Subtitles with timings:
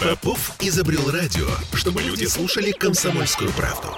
[0.00, 3.88] Попов изобрел радио, чтобы люди слушали комсомольскую правду.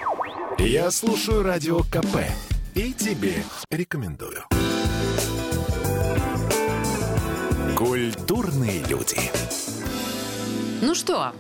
[0.58, 2.26] Я слушаю радио КП
[2.74, 4.42] и тебе рекомендую.
[7.76, 9.16] Культурные люди.
[10.80, 11.32] Ну что,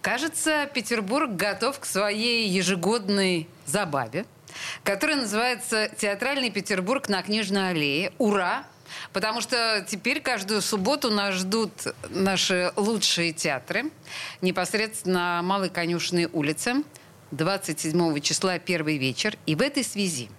[0.00, 4.24] кажется, Петербург готов к своей ежегодной забаве,
[4.82, 8.12] которая называется «Театральный Петербург на Книжной аллее».
[8.16, 8.64] Ура!
[9.12, 11.72] Потому что теперь каждую субботу нас ждут
[12.10, 13.90] наши лучшие театры.
[14.40, 16.82] Непосредственно на Малой Конюшной улице.
[17.30, 19.36] 27 числа первый вечер.
[19.46, 20.30] И в этой связи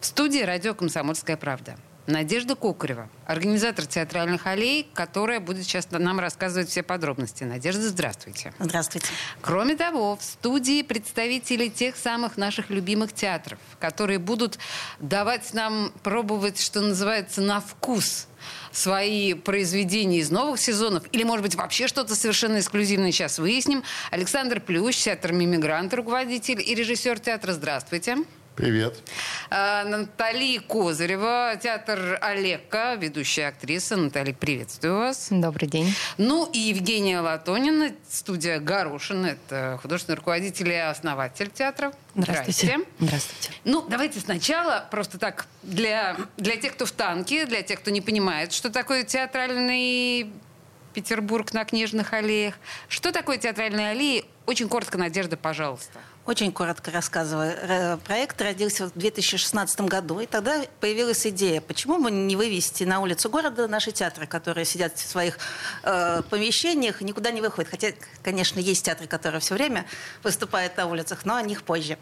[0.00, 6.68] в студии радио «Комсомольская правда» Надежда Кокарева, организатор театральных аллей, которая будет сейчас нам рассказывать
[6.68, 7.44] все подробности.
[7.44, 8.52] Надежда, здравствуйте.
[8.58, 9.06] Здравствуйте.
[9.40, 14.58] Кроме того, в студии представители тех самых наших любимых театров, которые будут
[15.00, 18.26] давать нам пробовать, что называется, на вкус
[18.70, 23.82] свои произведения из новых сезонов, или, может быть, вообще что-то совершенно эксклюзивное, сейчас выясним.
[24.10, 27.52] Александр Плющ, театр «Мимигрант», руководитель и режиссер театра.
[27.52, 28.18] Здравствуйте.
[28.56, 29.02] Привет.
[29.50, 33.96] А, Натали Козырева, театр Олегка, ведущая актриса.
[33.96, 35.26] Натали, приветствую вас.
[35.30, 35.92] Добрый день.
[36.18, 39.26] Ну и Евгения Латонина, студия Горошин.
[39.26, 41.92] Это художественный руководитель и основатель театра.
[42.14, 42.78] Здравствуйте.
[43.00, 43.50] Здравствуйте.
[43.64, 48.00] Ну, давайте сначала, просто так, для, для тех, кто в танке, для тех, кто не
[48.00, 50.30] понимает, что такое театральный
[50.92, 52.54] Петербург на книжных аллеях.
[52.88, 54.24] Что такое театральные аллеи?
[54.46, 55.98] Очень коротко, Надежда, пожалуйста.
[56.26, 57.98] Очень коротко рассказываю.
[57.98, 63.28] Проект родился в 2016 году, и тогда появилась идея, почему бы не вывести на улицу
[63.28, 65.38] города наши театры, которые сидят в своих
[65.82, 67.70] э, помещениях и никуда не выходят.
[67.70, 67.88] Хотя,
[68.22, 69.84] конечно, есть театры, которые все время
[70.22, 71.98] выступают на улицах, но о них позже.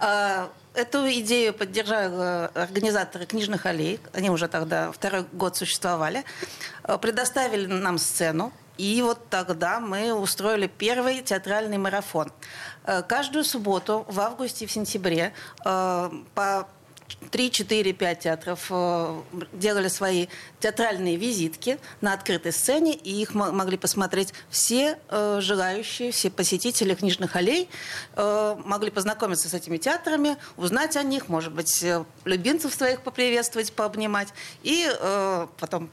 [0.00, 3.98] Э, Эту идею поддержали организаторы книжных аллей.
[4.12, 6.22] Они уже тогда второй год существовали.
[6.84, 8.52] Э, предоставили нам сцену.
[8.78, 12.30] И вот тогда мы устроили первый театральный марафон.
[12.84, 15.32] Э, каждую субботу в августе и в сентябре
[15.64, 16.68] э, по
[17.30, 19.20] 3, 4, 5 театров э,
[19.52, 20.26] делали свои
[20.60, 27.68] театральные визитки на открытой сцене, и их могли посмотреть все желающие, все посетители книжных аллей,
[28.16, 31.84] могли познакомиться с этими театрами, узнать о них, может быть,
[32.24, 34.28] любимцев своих поприветствовать, пообнимать,
[34.64, 34.90] и
[35.60, 35.90] потом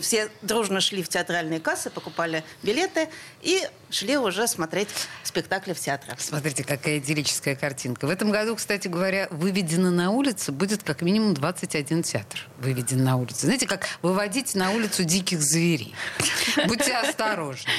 [0.00, 3.08] все дружно шли в театральные кассы, покупали билеты
[3.42, 4.88] и шли уже смотреть
[5.22, 6.14] спектакли в театре.
[6.18, 8.06] Смотрите, какая идиллическая картинка.
[8.06, 13.16] В этом году, кстати говоря, выведено на улицу будет как минимум 21 театр выведен на
[13.16, 13.46] улицу.
[13.46, 15.94] Знаете, как выводить на улицу диких зверей.
[16.66, 17.70] Будьте осторожны.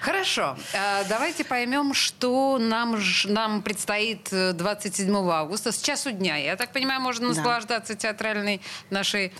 [0.00, 0.56] Хорошо.
[0.74, 6.36] А, давайте поймем, что нам, нам предстоит 27 э, августа с часу дня.
[6.36, 9.32] Я так понимаю, можно наслаждаться театральной нашей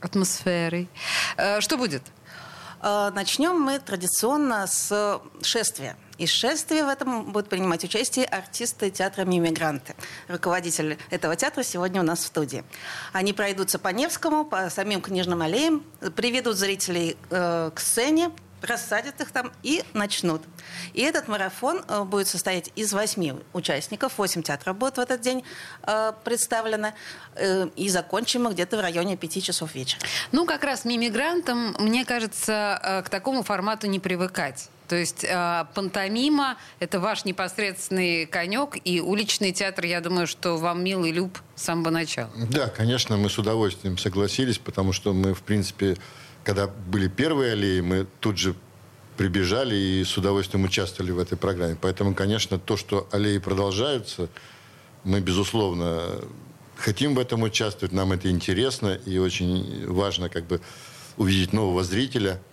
[0.00, 0.88] атмосферой.
[1.36, 2.02] Э, что будет?
[2.82, 5.96] Э, начнем мы традиционно с шествия.
[6.18, 9.94] Из шествия в этом будут принимать участие артисты театра «Мимигранты».
[10.28, 12.64] Руководитель этого театра сегодня у нас в студии.
[13.14, 15.82] Они пройдутся по Невскому, по самим книжным аллеям,
[16.16, 18.30] приведут зрителей э, к сцене,
[18.62, 20.42] рассадят их там и начнут.
[20.92, 24.18] И этот марафон э, будет состоять из восьми участников.
[24.18, 25.44] Восемь театров будут в этот день
[25.82, 26.94] э, представлены.
[27.36, 30.00] Э, и закончим мы где-то в районе пяти часов вечера.
[30.32, 34.68] Ну, как раз мимигрантам, мне кажется, э, к такому формату не привыкать.
[34.88, 40.82] То есть э, пантомима– это ваш непосредственный конек, и уличный театр, я думаю, что вам
[40.82, 42.30] милый люб с самого начала.
[42.50, 45.96] Да, конечно, мы с удовольствием согласились, потому что мы, в принципе,
[46.44, 48.54] когда были первые аллеи, мы тут же
[49.16, 51.76] прибежали и с удовольствием участвовали в этой программе.
[51.80, 54.28] Поэтому, конечно, то, что аллеи продолжаются,
[55.04, 56.20] мы, безусловно,
[56.76, 60.60] хотим в этом участвовать, нам это интересно, и очень важно как бы
[61.16, 62.40] увидеть нового зрителя–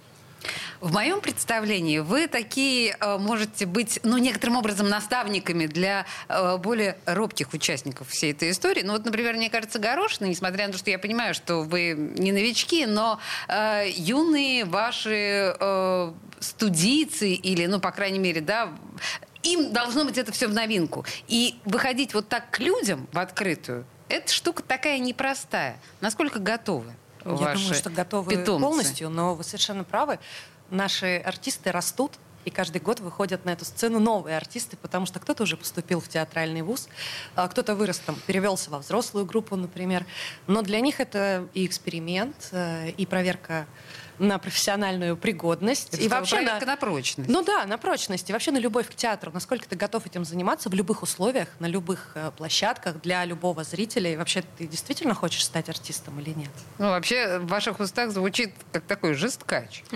[0.82, 6.98] в моем представлении вы такие э, можете быть, ну, некоторым образом наставниками для э, более
[7.06, 8.82] робких участников всей этой истории.
[8.84, 12.32] Ну, вот, например, мне кажется, Горошина, несмотря на то, что я понимаю, что вы не
[12.32, 18.70] новички, но э, юные ваши э, студийцы или, ну, по крайней мере, да,
[19.44, 21.06] им должно быть это все в новинку.
[21.28, 25.78] И выходить вот так к людям в открытую, эта штука такая непростая.
[26.02, 26.94] Насколько готовы?
[27.32, 28.64] Я ваши думаю, что готовы питомцы?
[28.64, 30.20] полностью, но вы совершенно правы
[30.70, 32.14] наши артисты растут,
[32.46, 36.08] и каждый год выходят на эту сцену новые артисты, потому что кто-то уже поступил в
[36.08, 36.88] театральный вуз,
[37.36, 40.06] а кто-то вырос там, перевелся во взрослую группу, например.
[40.48, 43.68] Но для них это и эксперимент, э, и проверка
[44.20, 45.94] на профессиональную пригодность.
[45.94, 47.30] Это и вообще на, на прочность.
[47.30, 48.30] Ну да, на прочность.
[48.30, 49.32] И вообще на любовь к театру.
[49.34, 54.14] Насколько ты готов этим заниматься в любых условиях, на любых э, площадках, для любого зрителя.
[54.14, 56.52] И вообще ты действительно хочешь стать артистом или нет?
[56.78, 59.84] Ну вообще в ваших устах звучит как такой жесткач.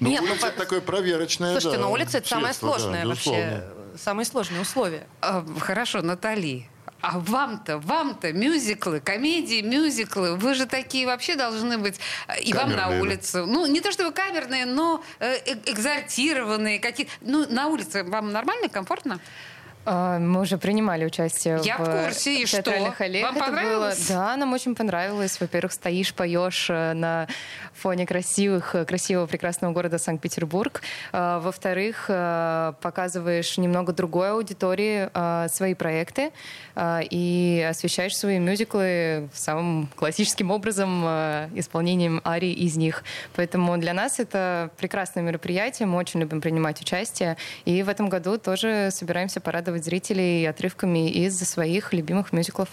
[0.00, 3.64] Ну, улица такое проверочное, Слушайте, на улице это самое сложное вообще.
[3.96, 5.06] Самые сложные условия.
[5.20, 6.68] А, хорошо, Натали.
[7.06, 12.78] А вам-то, вам-то мюзиклы, комедии, мюзиклы, вы же такие вообще должны быть э, и камерные.
[12.78, 13.44] вам на улицу.
[13.46, 18.70] Ну, не то чтобы камерные, но э, э, экзальтированные какие Ну, на улице вам нормально,
[18.70, 19.20] комфортно?
[19.86, 23.04] А, мы уже принимали участие Я в, в курсе, и театральных что?
[23.04, 23.26] аллеях.
[23.26, 24.08] Вам Это понравилось?
[24.08, 25.40] Было, да, нам очень понравилось.
[25.40, 27.28] Во-первых, стоишь, поешь э, на
[27.74, 30.80] фоне красивых, э, красивого, прекрасного города Санкт-Петербург.
[31.12, 35.08] А, во-вторых, э, показываешь немного другой аудитории
[35.48, 36.32] свои проекты
[36.76, 41.04] и освещаешь свои мюзиклы самым классическим образом,
[41.54, 43.04] исполнением арий из них.
[43.34, 47.36] Поэтому для нас это прекрасное мероприятие, мы очень любим принимать участие.
[47.64, 52.68] И в этом году тоже собираемся порадовать порадовать зрителей отрывками из своих любимых мюзиклов.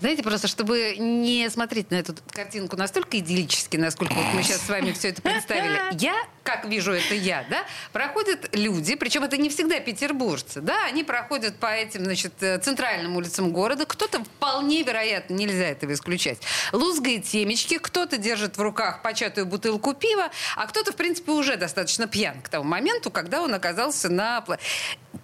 [0.00, 4.68] Знаете, просто чтобы не смотреть на эту картинку настолько идиллически, насколько вот мы сейчас с
[4.68, 6.14] вами все это представили, я,
[6.44, 11.56] как вижу это я, да, проходят люди, причем это не всегда петербуржцы, да, они проходят
[11.56, 16.38] по этим, значит, э, центральным улицам города, кто-то вполне вероятно, нельзя этого исключать,
[16.72, 22.06] лузгает темечки, кто-то держит в руках початую бутылку пива, а кто-то, в принципе, уже достаточно
[22.06, 24.44] пьян к тому моменту, когда он оказался на...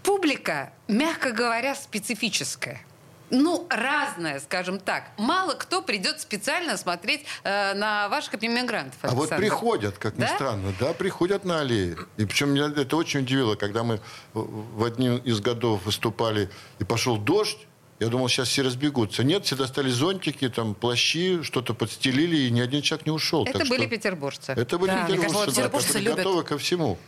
[0.03, 2.81] Публика, мягко говоря, специфическая
[3.33, 5.05] ну, разное, скажем так.
[5.17, 8.99] Мало кто придет специально смотреть э, на ваших иммигрантов.
[9.03, 10.27] А вот приходят, как да?
[10.27, 11.97] ни странно, да, приходят на аллеи.
[12.19, 14.01] И причем меня это очень удивило, когда мы
[14.35, 17.67] в один из годов выступали, и пошел дождь,
[18.03, 19.23] я думал, сейчас все разбегутся.
[19.23, 23.45] Нет, все достали зонтики, там, плащи, что-то подстелили, и ни один человек не ушел.
[23.45, 23.91] Это так были что...
[23.91, 24.53] петербуржцы.
[24.53, 26.17] Это были да, петербуржцы, кажется, да, петербуржцы любят...
[26.17, 26.99] готовы ко всему.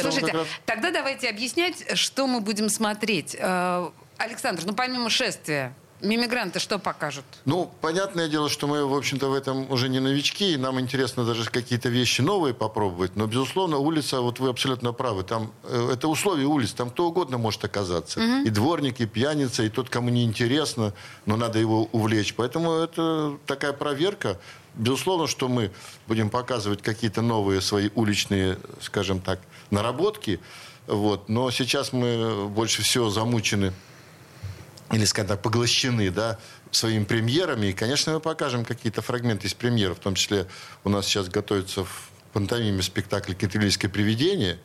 [0.00, 0.46] Слушайте, раз...
[0.64, 3.36] тогда давайте объяснять, что мы будем смотреть.
[3.38, 7.24] Э, Александр, ну помимо шествия, Мимигранты что покажут?
[7.44, 11.24] Ну, понятное дело, что мы, в общем-то, в этом уже не новички, и нам интересно
[11.24, 13.16] даже какие-то вещи новые попробовать.
[13.16, 17.38] Но, безусловно, улица, вот вы абсолютно правы, там э, это условия улиц, там кто угодно
[17.38, 18.20] может оказаться.
[18.20, 18.46] Угу.
[18.46, 20.94] И дворник, и пьяница, и тот, кому не интересно,
[21.26, 22.34] но надо его увлечь.
[22.34, 24.38] Поэтому это такая проверка.
[24.74, 25.72] Безусловно, что мы
[26.06, 29.40] будем показывать какие-то новые свои уличные, скажем так,
[29.70, 30.38] наработки.
[30.86, 31.28] Вот.
[31.28, 33.72] Но сейчас мы больше всего замучены
[34.92, 36.38] или, скажем так, поглощены, да,
[36.70, 37.66] своими премьерами.
[37.66, 39.94] И, конечно, мы покажем какие-то фрагменты из премьер.
[39.94, 40.46] В том числе
[40.84, 44.58] у нас сейчас готовится в пантомиме спектакль «Кентервильское привидение».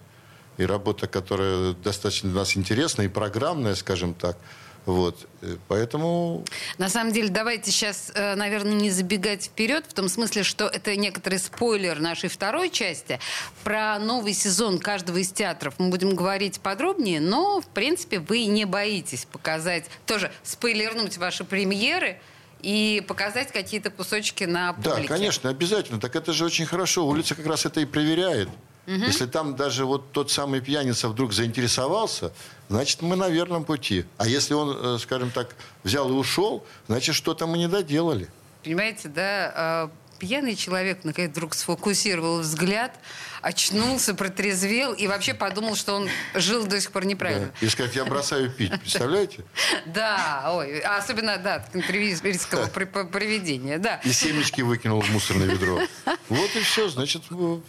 [0.57, 4.37] И работа, которая достаточно для нас интересна и программная, скажем так.
[4.85, 5.27] Вот.
[5.41, 6.43] Э, поэтому...
[6.77, 10.95] На самом деле, давайте сейчас, э, наверное, не забегать вперед, в том смысле, что это
[10.95, 13.19] некоторый спойлер нашей второй части.
[13.63, 18.65] Про новый сезон каждого из театров мы будем говорить подробнее, но, в принципе, вы не
[18.65, 22.19] боитесь показать, тоже спойлернуть ваши премьеры,
[22.61, 25.01] и показать какие-то кусочки на публике.
[25.01, 25.99] Да, конечно, обязательно.
[25.99, 27.05] Так это же очень хорошо.
[27.05, 28.47] Улица как раз это и проверяет.
[28.85, 28.95] Угу.
[28.95, 32.33] Если там даже вот тот самый пьяница вдруг заинтересовался,
[32.69, 34.05] значит, мы на верном пути.
[34.17, 38.27] А если он, э, скажем так, взял и ушел, значит, что-то мы не доделали.
[38.63, 42.97] Понимаете, да, а, пьяный человек, наконец, вдруг сфокусировал взгляд,
[43.43, 47.51] очнулся, протрезвел и вообще подумал, что он жил до сих пор неправильно.
[47.59, 47.65] Да.
[47.65, 49.43] И сказать, я бросаю пить, представляете?
[49.85, 53.99] Да, ой, особенно, да, интервьюерского приведения, да.
[54.03, 55.81] И семечки выкинул в мусорное ведро.
[56.29, 57.23] Вот и все, значит,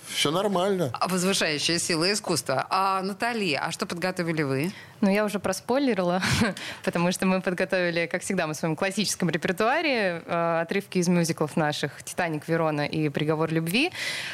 [0.09, 0.91] все нормально.
[0.95, 2.67] А возвышающая сила искусства.
[2.71, 4.73] А Натали, а что подготовили вы?
[5.01, 6.23] Ну, я уже проспойлерила,
[6.85, 11.57] потому что мы подготовили, как всегда, мы в своем классическом репертуаре э, отрывки из мюзиклов
[11.57, 13.91] наших «Титаник», «Верона» и «Приговор любви».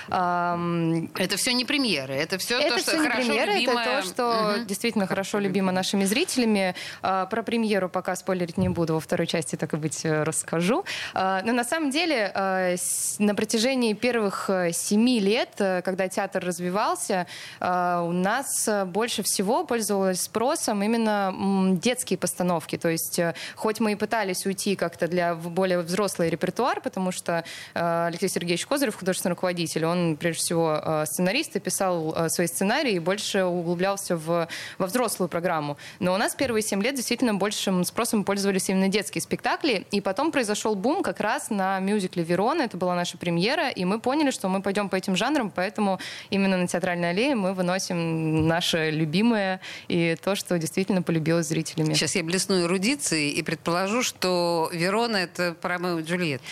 [0.09, 3.85] Это все не премьеры, это все это то, все что не хорошо премьеры, любимое...
[3.85, 4.65] это то, что угу.
[4.65, 6.75] действительно хорошо любимо нашими зрителями.
[7.03, 10.85] А, про премьеру пока спойлерить не буду, во второй части, так и быть, э, расскажу.
[11.15, 12.75] А, но на самом деле а,
[13.19, 17.27] на протяжении первых э, семи лет, э, когда театр развивался,
[17.61, 22.77] у нас больше всего пользовалось спросом именно детские постановки.
[22.77, 23.21] То есть
[23.55, 27.45] хоть мы и пытались уйти как-то для более взрослый репертуар, потому что
[27.75, 32.99] Алексей Сергеевич Козырев, художественный руководитель, он прежде всего сценарист и писал э, свои сценарии и
[32.99, 34.49] больше углублялся в,
[34.79, 35.77] во взрослую программу.
[35.99, 39.87] Но у нас первые семь лет действительно большим спросом пользовались именно детские спектакли.
[39.91, 42.63] И потом произошел бум как раз на мюзикле «Верона».
[42.63, 43.69] Это была наша премьера.
[43.69, 46.01] И мы поняли, что мы пойдем по этим жанрам, поэтому
[46.31, 51.93] именно на театральной аллее мы выносим наше любимое и то, что действительно полюбилось зрителями.
[51.93, 55.55] Сейчас я блесну эрудицией и предположу, что «Верона»— это
[55.99, 56.45] и Джульетта.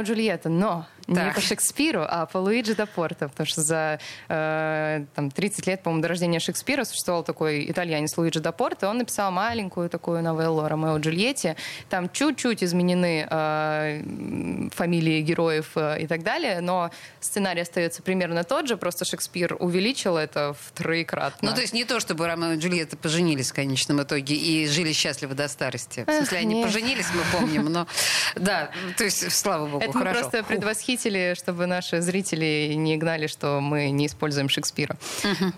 [0.00, 0.48] И Джульетта.
[0.48, 1.34] Но Но не Так.
[1.34, 3.98] по Шекспиру, а по Луиджи да Порто, потому что за
[4.28, 8.98] э, там, 30 лет, по-моему, до рождения Шекспира существовал такой итальянец Луиджи да Порто, он
[8.98, 11.56] написал маленькую такую новеллу «Ромео и Джульетте».
[11.88, 18.68] Там чуть-чуть изменены э, фамилии героев э, и так далее, но сценарий остается примерно тот
[18.68, 21.50] же, просто Шекспир увеличил это в троекратно.
[21.50, 24.92] Ну, то есть не то, чтобы Ромео и Джульетта поженились в конечном итоге и жили
[24.92, 26.04] счастливо до старости.
[26.06, 26.66] В смысле, Эх, они нет.
[26.66, 27.86] поженились, мы помним, но...
[28.36, 30.20] Да, то есть, слава богу, Это хорошо.
[30.20, 30.48] просто Фух.
[31.00, 34.96] Предвосхитили, чтобы наши зрители не гнали, что мы не используем Шекспира.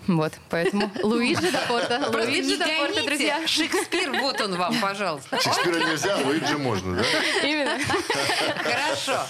[0.06, 3.08] Вот, поэтому Луиджи да Порто, Просто не Луиджи да Порто, гоните.
[3.08, 3.46] друзья.
[3.46, 5.40] Шекспир, вот он вам, пожалуйста.
[5.40, 7.02] Шекспира нельзя, а Луиджи можно, да?
[7.42, 7.78] Именно.
[8.62, 9.20] Хорошо.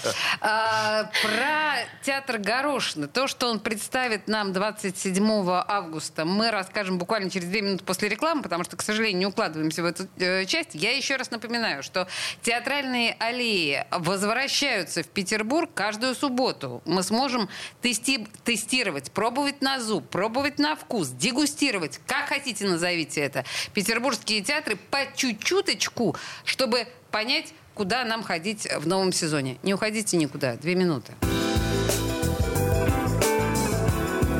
[0.41, 3.07] А, про театр Горошины.
[3.07, 5.23] То, что он представит нам 27
[5.67, 9.81] августа, мы расскажем буквально через две минуты после рекламы, потому что, к сожалению, не укладываемся
[9.83, 10.75] в эту э, часть.
[10.75, 12.07] Я еще раз напоминаю, что
[12.41, 16.81] театральные аллеи возвращаются в Петербург каждую субботу.
[16.85, 17.47] Мы сможем
[17.83, 23.45] тести- тестировать, пробовать на зуб, пробовать на вкус, дегустировать, как хотите назовите это.
[23.75, 29.59] Петербургские театры по чуть-чуточку, чтобы понять, куда нам ходить в новом сезоне.
[29.61, 30.55] Не уходите никуда.
[30.55, 31.13] Две минуты.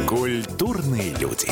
[0.07, 1.51] Культурные люди.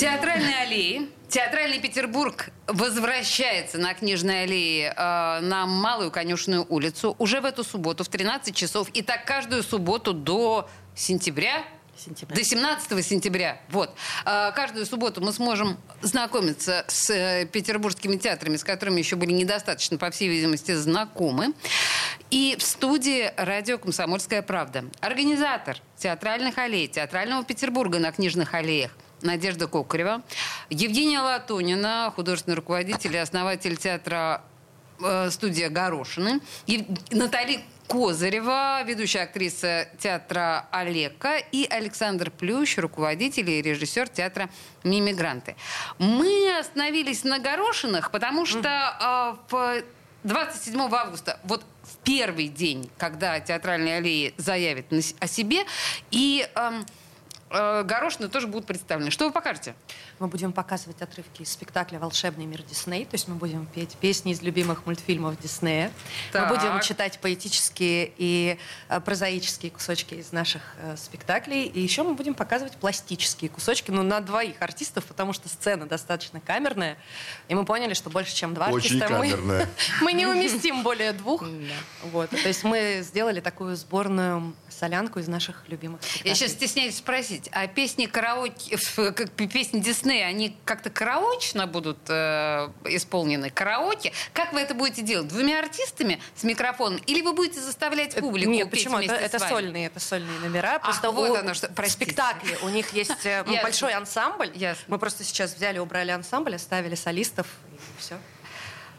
[0.00, 1.10] Театральные аллеи.
[1.28, 8.02] Театральный Петербург возвращается на Книжной аллее э, на Малую Конюшную улицу уже в эту субботу
[8.02, 8.88] в 13 часов.
[8.94, 11.64] И так каждую субботу до сентября.
[11.98, 12.34] Сентября.
[12.34, 13.60] До 17 сентября.
[13.68, 13.94] Вот.
[14.24, 19.98] Э, каждую субботу мы сможем знакомиться с э, петербургскими театрами, с которыми еще были недостаточно,
[19.98, 21.52] по всей видимости, знакомы.
[22.30, 24.86] И в студии радио «Комсомольская правда».
[25.00, 30.22] Организатор театральных аллей, театрального Петербурга на Книжных аллеях Надежда Кокарева,
[30.70, 34.42] Евгения Латунина, художественный руководитель и основатель театра
[35.02, 43.60] э, студия Горошины, Ев- Натали Козырева, ведущая актриса театра Олека, и Александр Плющ, руководитель и
[43.62, 44.48] режиссер театра
[44.84, 45.56] «Мимигранты».
[45.98, 49.82] Мы остановились на Горошинах, потому что э, в
[50.22, 54.86] 27 августа, вот в первый день, когда театральные аллеи заявят
[55.18, 55.64] о себе,
[56.12, 56.86] и эм,
[57.50, 59.10] э, Горошины тоже будут представлены.
[59.10, 59.74] Что вы покажете?
[60.18, 64.32] Мы будем показывать отрывки из спектакля «Волшебный мир Дисней», то есть мы будем петь песни
[64.32, 65.90] из любимых мультфильмов Диснея.
[66.32, 66.48] Так.
[66.50, 71.64] Мы будем читать поэтические и э, прозаические кусочки из наших э, спектаклей.
[71.66, 76.40] И еще мы будем показывать пластические кусочки, ну, на двоих артистов, потому что сцена достаточно
[76.40, 76.96] камерная.
[77.48, 79.68] И мы поняли, что больше, чем два Очень артиста, мы- камерная.
[80.02, 81.44] мы не уместим более двух.
[82.04, 82.30] Вот.
[82.30, 86.34] То есть мы сделали такую сборную солянку из наших любимых Я спектаклей.
[86.34, 88.78] сейчас стесняюсь спросить, а песни караоке,
[89.36, 93.50] песни Диснея, они как-то караочно будут э, исполнены?
[93.50, 94.12] Караоке?
[94.32, 95.28] Как вы это будете делать?
[95.28, 97.00] Двумя артистами с микрофоном?
[97.06, 98.98] Или вы будете заставлять Э, публику Нет, петь почему?
[98.98, 100.78] Это, это сольные, это сольные номера.
[100.78, 101.68] Просто вот у- оно что.
[101.68, 102.04] Простите.
[102.06, 104.50] спектакле у них есть э, ну, большой ансамбль.
[104.54, 104.84] Ясно.
[104.88, 108.18] Мы просто сейчас взяли, убрали ансамбль, оставили солистов, и все.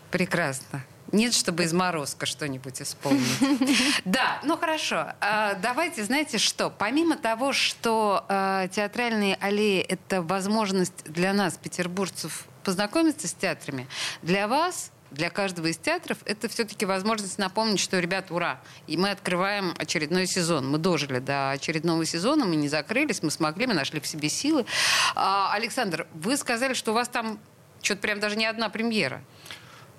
[0.09, 0.83] Прекрасно.
[1.11, 3.21] Нет, чтобы из морозка что-нибудь исполнить.
[4.05, 5.13] Да, ну хорошо.
[5.19, 6.69] А, Давайте, знаете что?
[6.69, 13.87] Помимо того, что а, театральные аллеи— это возможность для нас, петербуржцев, познакомиться с театрами,
[14.21, 18.61] для вас для каждого из театров это все-таки возможность напомнить, что, ребят, ура!
[18.87, 20.69] И мы открываем очередной сезон.
[20.71, 24.65] Мы дожили до очередного сезона, мы не закрылись, мы смогли, мы нашли в себе силы.
[25.15, 27.39] А, Александр, вы сказали, что у вас там
[27.81, 29.21] что-то прям даже не одна премьера.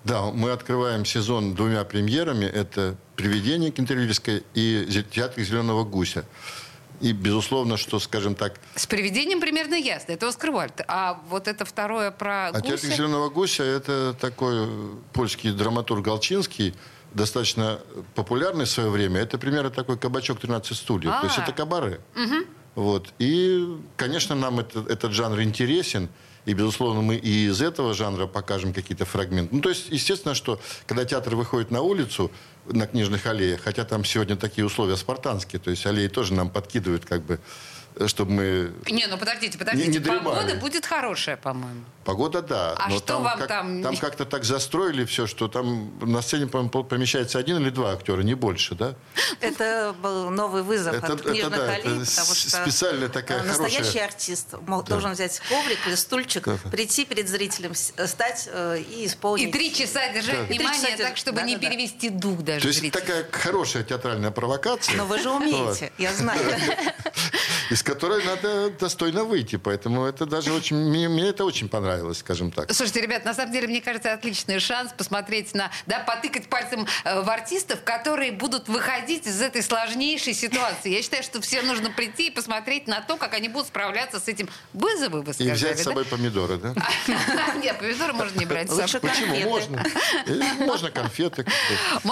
[0.04, 2.44] Да, мы открываем сезон двумя премьерами.
[2.44, 6.24] Это «Привидение» Кентервильское и «Зе- «Театр зеленого гуся».
[7.00, 10.12] И, безусловно, что, скажем так, С привидением примерно ясно.
[10.12, 10.80] Это Оскар Вальд.
[10.86, 12.96] А вот это второе про А театр гуся?
[12.96, 14.68] «Зеленого гуся»— это такой
[15.12, 16.74] польский драматург Галчинский,
[17.14, 17.80] достаточно
[18.14, 19.20] популярный в свое время.
[19.20, 21.12] Это примерно такой кабачок 13 стульев.
[21.20, 21.42] То есть А.
[21.42, 22.00] это кабаре.
[22.74, 23.12] Вот.
[23.18, 26.08] И, конечно, нам это- этот жанр интересен.
[26.44, 29.54] И, безусловно, мы и из этого жанра покажем какие-то фрагменты.
[29.54, 32.32] Ну, то есть, естественно, что когда театр выходит на улицу,
[32.66, 37.04] на книжных аллеях, хотя там сегодня такие условия спартанские, то есть аллеи тоже нам подкидывают
[37.04, 37.40] как бы
[37.96, 38.72] э, чтобы мы...
[38.90, 39.88] Не, ну подождите, подождите.
[39.88, 40.20] Не- не.
[40.20, 41.84] Погода будет хорошая, по-моему.
[42.04, 42.74] Погода, да.
[42.78, 46.20] А но что там, вам как- там- Там как-то так застроили все, что там на
[46.22, 48.94] сцене, помещается один или два актера, не больше, да?
[49.40, 53.40] Это был новый вызов Это- от это книжных да, аллей, это потому что специальная такая
[53.40, 58.48] э, настоящий хорошая- артист мол- должен взять коврик или стульчик, прийти перед зрителем, э, стать
[58.52, 59.48] э, и исполнить.
[59.48, 61.18] И три часа держать три внимание часа так, держать.
[61.18, 61.70] чтобы не Да-да-да.
[61.76, 63.00] перевести дух даже То есть зрителя.
[63.00, 64.96] такая хорошая театральная провокация.
[64.96, 66.40] Но вы же умеете, я знаю.
[67.70, 69.56] из которой надо достойно выйти.
[69.56, 70.76] Поэтому это даже очень...
[70.76, 72.72] Мне это очень понравилось, скажем так.
[72.72, 77.20] Слушайте, ребят, на самом деле, мне кажется, отличный шанс посмотреть на, да, потыкать пальцем э,
[77.22, 80.90] в артистов, которые будут выходить из этой сложнейшей ситуации.
[80.90, 84.28] Я считаю, что все нужно прийти и посмотреть на то, как они будут справляться с
[84.28, 85.90] этим вызовом, вы И сказали, взять с да?
[85.90, 86.74] собой помидоры, да?
[87.62, 88.70] Нет, помидоры можно не брать.
[88.70, 89.36] Лучше Почему?
[89.48, 89.84] Можно.
[90.58, 91.46] Можно конфеты.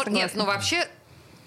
[0.06, 0.88] Нет, ну вообще...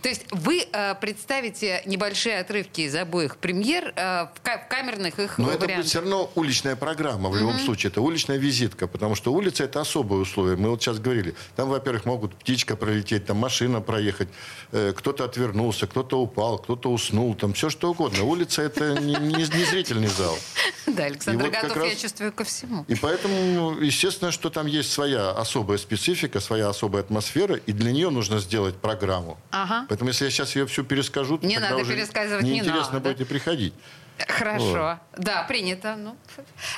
[0.04, 5.18] То есть вы э, представите небольшие отрывки из обоих премьер э, в, ка- в камерных
[5.18, 5.90] их Но это будет вариантах.
[5.90, 7.90] все равно уличная программа в любом случае.
[7.90, 10.58] Это уличная визитка, потому что улица это особое условие.
[10.58, 11.36] Мы вот сейчас говорили.
[11.56, 14.28] Там, во-первых, могут птичка пролететь, там машина проехать,
[14.74, 18.26] э, кто-то отвернулся, кто-то упал, кто-то уснул, там все что угодно.
[18.26, 20.38] Улица это не, не- не зрительный зал.
[20.86, 22.84] Да, Александр вот готов, я чувствую, ко всему.
[22.90, 27.94] И поэтому, ну, естественно, что там есть своя особая специфика, своя особая атмосфера, и для
[27.94, 29.40] нее нужно сделать программу.
[29.52, 29.86] Ага.
[29.94, 32.94] Поэтому если я сейчас ее всю перескажу, то Не тогда надо уже пересказывать, не неинтересно
[32.94, 33.10] надо.
[33.10, 33.76] будет и приходить.
[34.28, 34.98] Хорошо.
[35.16, 35.96] Да, принято.
[35.96, 36.18] Ну,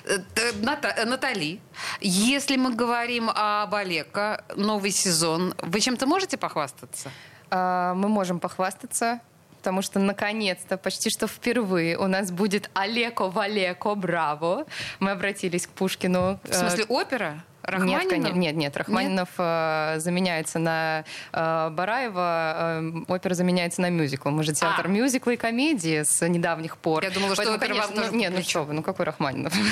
[0.03, 1.61] э, э, Ната- э, Натали,
[2.01, 7.09] если мы говорим об Олеко, новый сезон, вы чем-то можете похвастаться?
[7.49, 9.21] А, Мы можем похвастаться,
[9.59, 14.65] потому что наконец-то, почти что впервые у нас будет Олеко Валеко Браво.
[14.99, 16.37] Мы обратились к Пушкину.
[16.43, 17.45] В смысле, опера?
[17.67, 18.11] Нет, Рахманинов?
[18.11, 21.03] коне- нет, нет, Рахманинов э, заменяется на
[21.33, 24.29] э, Бараева, э, опера заменяется на мюзикл.
[24.29, 24.89] Мы же театр А.
[24.89, 27.03] мюзикла и комедии с недавних пор.
[27.03, 29.53] Я думала, что Поэтому, вам конечно, ну, Нет, ну что вы, ну какой Рахманинов?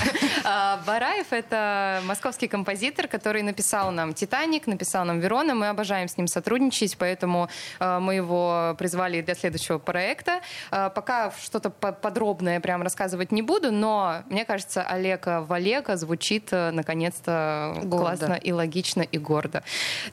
[0.46, 5.54] А, Бараев— это московский композитор, который написал нам «Титаник», написал нам «Верона».
[5.56, 7.48] Мы обожаем с ним сотрудничать, поэтому
[7.80, 10.42] мы его призвали для следующего проекта.
[10.70, 17.80] Пока что-то по- подробное прям рассказывать не буду, но мне кажется, Олега Валека звучит наконец-то
[17.84, 18.18] Гордо.
[18.18, 19.63] классно и логично и гордо.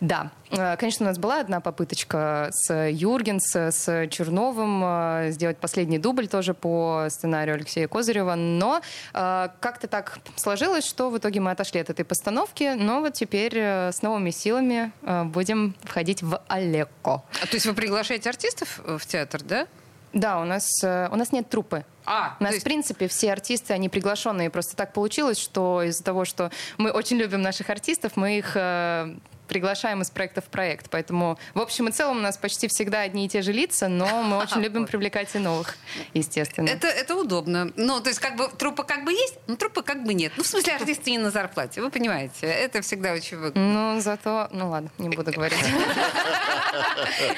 [0.00, 5.98] Да, Э, конечно, у нас была одна попыточка с Юргенс, с Черновым э, сделать последний
[5.98, 8.80] дубль тоже по сценарию Алексея Козырева, но
[9.14, 13.56] э, как-то так сложилось, что в итоге мы отошли от этой постановки, но вот теперь
[13.56, 14.92] с новыми силами
[15.26, 17.22] будем входить в Олеко.
[17.42, 19.66] А, То есть вы приглашаете артистов в театр, да?
[20.12, 21.84] Да, у нас, у нас нет труппы.
[22.12, 24.50] А, У нас, есть- в принципе, все артисты, они приглашенные.
[24.50, 29.14] Просто так получилось, что из-за того, что мы очень любим наших артистов, мы их э,
[29.50, 30.88] приглашаем из проекта в проект.
[30.90, 34.22] Поэтому, в общем и целом, у нас почти всегда одни и те же лица, но
[34.22, 35.76] мы очень любим привлекать и новых,
[36.14, 36.68] естественно.
[36.68, 37.72] Это, это удобно.
[37.74, 40.32] Ну, то есть, как бы трупа как бы есть, но трупа как бы нет.
[40.36, 42.46] Ну, в смысле, артисты не на зарплате, вы понимаете.
[42.46, 43.94] Это всегда очень выгодно.
[43.94, 44.48] Ну, зато...
[44.52, 45.58] Ну, ладно, не буду говорить.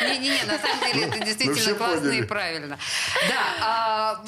[0.03, 2.79] Не-не-не, на самом деле это Ну, действительно классно и правильно.
[3.29, 4.25] Да, а,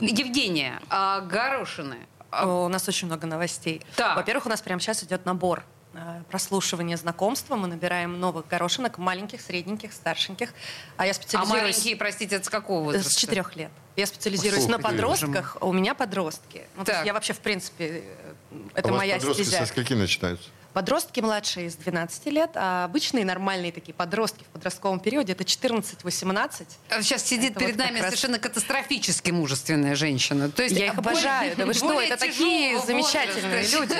[0.00, 1.96] Евгения, а, Горошины.
[2.44, 3.82] У нас очень много новостей.
[3.96, 7.56] Во-первых, у нас прямо сейчас идет набор э, прослушивания знакомства.
[7.56, 10.52] Мы набираем новых горошинок, маленьких, средненьких, старшеньких.
[10.96, 13.10] А я А специализируюсь маленькие, простите, это с какого э, возраста?
[13.10, 13.70] с четырех лет.
[13.96, 16.62] Я специализируюсь Ух на подростках, а у меня подростки.
[16.76, 17.06] Ну, то есть Так.
[17.06, 18.04] я вообще, в принципе,
[18.50, 19.58] э, это а у вас моя подростки стезя.
[19.58, 20.48] со скольки начинаются?
[20.82, 26.66] Подростки младшие с 12 лет, а обычные нормальные такие подростки в подростковом периоде это 14-18.
[26.90, 30.48] А Сейчас сидит Это перед вот нами раз- совершенно катастрофически мужественная женщина.
[30.52, 31.56] То есть Я их более- обожаю.
[31.56, 33.96] Да вы что, это такие замечательные возраста.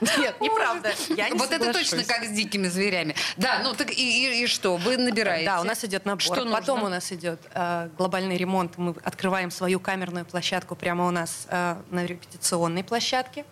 [0.00, 0.18] люди.
[0.22, 0.94] Нет, неправда.
[1.10, 3.14] Я не Вот это точно как с дикими зверями.
[3.36, 3.94] Да, ну так и,
[4.40, 4.78] и- и что?
[4.78, 5.44] Вы набираете?
[5.44, 6.22] Да, у нас идет набор.
[6.22, 6.84] Что Потом нужно?
[6.86, 8.78] у нас идет э, глобальный ремонт.
[8.78, 13.44] Мы открываем свою камерную площадку прямо у нас э, на репетиционной площадке.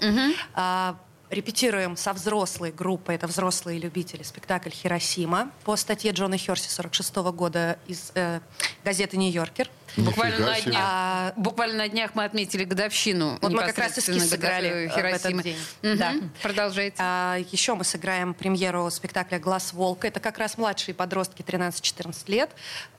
[0.55, 0.96] А,
[1.30, 7.78] репетируем со взрослой группой, это взрослые любители, спектакль «Хиросима» по статье Джона Херси 46 года
[7.86, 8.40] из э,
[8.84, 9.70] газеты «Нью-Йоркер».
[9.96, 13.38] Буквально на, днях, А- буквально на днях мы отметили годовщину.
[13.40, 15.40] Вот мы как раз эскиз сыграли, э, в Хиросимы.
[15.40, 15.56] этот день.
[15.82, 15.98] Мгм.
[15.98, 16.14] Да.
[16.42, 16.96] Продолжайте.
[16.98, 20.08] А, еще мы сыграем премьеру спектакля «Глаз волка».
[20.08, 22.50] Это как раз младшие подростки 13-14 лет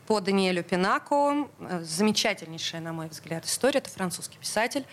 [0.07, 1.47] по Даниэлю Пинако.
[1.59, 3.79] Э, Замечательнейшая, на мой взгляд, история.
[3.79, 4.85] Это французский писатель.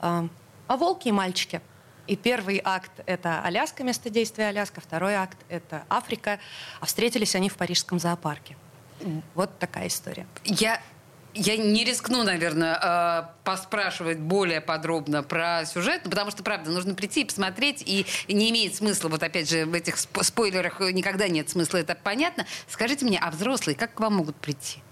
[0.00, 0.28] А
[0.68, 1.62] о волке и мальчике.
[2.06, 4.80] И первый акт— это Аляска, место действия Аляска.
[4.80, 6.38] Второй акт— это Африка.
[6.80, 8.56] А встретились они в парижском зоопарке.
[9.34, 10.26] Вот такая история.
[10.44, 10.80] Я,
[11.34, 16.94] я не рискну, наверное, э, поспрашивать более подробно про сюжет, ну, потому что, правда, нужно
[16.94, 21.28] прийти и посмотреть, и не имеет смысла, вот опять же, в этих сп- спойлерах никогда
[21.28, 22.46] нет смысла, это понятно.
[22.68, 24.82] Скажите мне, а взрослые как к вам могут прийти?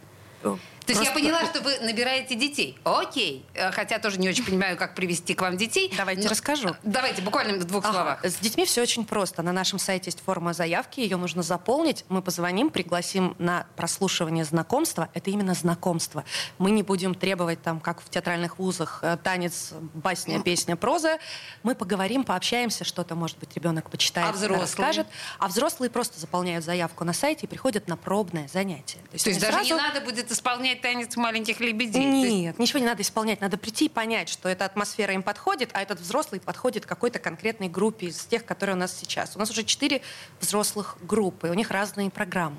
[0.87, 2.79] То есть я поняла, что вы набираете детей.
[2.85, 3.45] Окей.
[3.55, 5.93] Э, Хотя тоже не очень понимаю, как привести к вам детей.
[5.97, 6.77] Давайте Но- расскажу.
[6.83, 7.93] Давайте, буквально в двух Ага.
[7.95, 8.25] словах.
[8.25, 9.43] С детьми все очень просто.
[9.43, 12.05] На нашем сайте есть форма заявки, ее нужно заполнить.
[12.09, 15.09] Мы позвоним, пригласим на прослушивание знакомства.
[15.15, 16.25] Это именно знакомство.
[16.59, 21.19] Мы не будем требовать, там, как в театральных вузах, э, танец, басня, песня, проза.
[21.63, 24.61] Мы поговорим, пообщаемся, что-то, может быть, ребенок почитает, А взрослые?
[24.61, 25.07] расскажет.
[25.39, 28.99] А взрослые просто заполняют заявку на сайте и приходят на пробное занятие.
[29.11, 32.05] То есть они даже не сразу- надо будет исполнять танец маленьких лебедей.
[32.05, 33.41] Нет, ничего не надо исполнять.
[33.41, 37.69] Надо прийти и понять, что эта атмосфера им подходит, а этот взрослый подходит какой-то конкретной
[37.69, 39.37] группе из тех, которые у нас сейчас.
[39.37, 40.03] У нас уже четыре
[40.41, 42.59] взрослых группы, у них разные программы.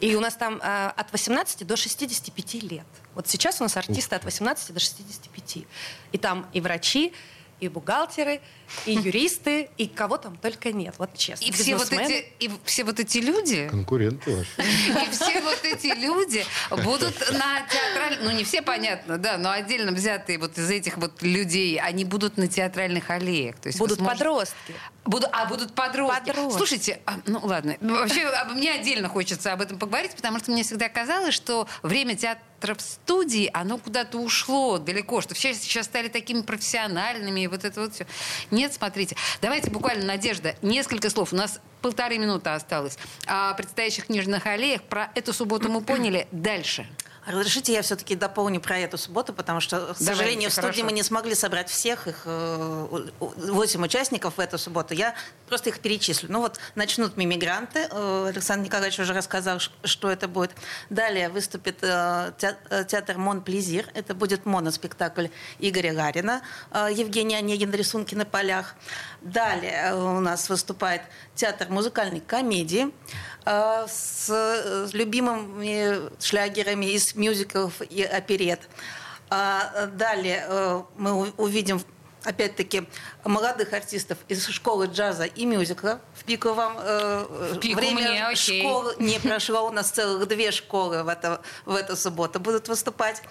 [0.00, 2.86] И у нас там э, от 18 до 65 лет.
[3.14, 5.58] Вот сейчас у нас артисты от 18 до 65.
[6.12, 7.12] И там и врачи,
[7.60, 8.40] и бухгалтеры,
[8.86, 10.94] и юристы, и кого там только нет.
[10.98, 11.44] Вот честно.
[11.44, 14.50] И все, вот эти, и все вот эти люди, Конкуренты ваши.
[14.58, 19.92] и все вот эти люди будут на театральных, ну не все, понятно, да, но отдельно
[19.92, 23.56] взятые вот из этих вот людей, они будут на театральных аллеях.
[23.56, 24.74] То есть Будут сможете- подростки.
[25.04, 26.26] Буду, а будут подростки.
[26.26, 26.56] Подростки.
[26.58, 30.62] Слушайте, а, ну ладно, вообще об- мне отдельно хочется об этом поговорить, потому что мне
[30.62, 32.42] всегда казалось, что время театра
[32.74, 37.80] в студии, оно куда-то ушло далеко, что все сейчас стали такими профессиональными, и вот это
[37.80, 38.06] вот все.
[38.50, 41.32] Нет, смотрите, давайте буквально, Надежда, несколько слов.
[41.32, 42.98] У нас полторы минуты осталось.
[43.26, 44.82] О предстоящих книжных аллеях.
[44.82, 46.28] Про эту субботу мы поняли.
[46.32, 46.86] Дальше.
[47.26, 50.84] Разрешите, я все-таки дополню про эту субботу, потому что, к Давайте, сожалению, в студии хорошо.
[50.84, 54.94] мы не смогли собрать всех их э, восемь участников в эту субботу.
[54.94, 55.14] Я
[55.48, 56.32] просто их перечислю.
[56.32, 57.88] Ну вот начнут мимигранты.
[57.90, 60.52] Э, Александр Николаевич уже рассказал, что это будет.
[60.88, 63.88] Далее выступит э, те- э, театр Мон Плезир.
[63.94, 65.26] Это будет моноспектакль
[65.58, 66.40] Игоря Гарина.
[66.70, 68.74] Э, Евгений Онегин «Рисунки на полях».
[69.20, 71.02] Далее э, у нас выступает
[71.34, 72.90] театр музыкальной комедии э,
[73.44, 78.60] с э, любимыми шлягерами из мюзиклов и оперет.
[79.28, 81.80] А далее э, мы увидим
[82.24, 82.86] опять-таки
[83.24, 88.62] молодых артистов из школы джаза и мюзикла в пиковом э, В пику время мне, окей.
[88.62, 93.22] школы не прошло у нас целых две школы в, это, в эту субботу будут выступать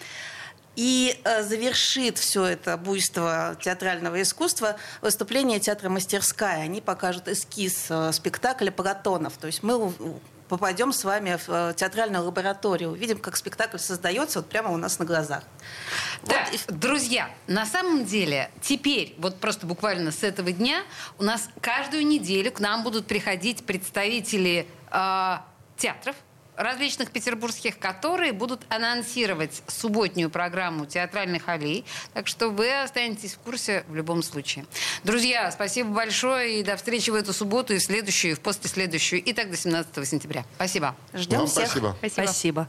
[0.79, 6.61] и э, завершит все это буйство театрального искусства выступление театра «Мастерская».
[6.61, 9.33] Они покажут эскиз э, спектакля «Платонов».
[9.35, 9.93] То есть мы
[10.47, 14.99] попадем с вами в э, театральную лабораторию, увидим, как спектакль создается вот прямо у нас
[14.99, 15.43] на глазах.
[16.21, 20.83] Вот Так, и- друзья, на самом деле, теперь, вот просто буквально с этого дня,
[21.17, 25.37] у нас каждую неделю к нам будут приходить представители э,
[25.75, 26.15] театров,
[26.59, 31.85] различных петербургских, которые будут анонсировать субботнюю программу театральных аллей.
[32.13, 34.65] Так что вы останетесь в курсе в любом случае.
[35.03, 39.23] Друзья, спасибо большое и до встречи в эту субботу и в следующую, и в послеследующую,
[39.23, 40.45] и так до 17 сентября.
[40.55, 40.95] Спасибо.
[41.13, 41.67] Ждем Вам всех.
[41.69, 41.97] спасибо.
[42.11, 42.67] Спасибо.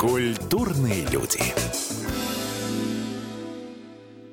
[0.00, 1.40] Культурные люди.